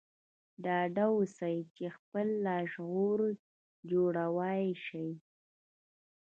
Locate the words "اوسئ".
1.15-1.57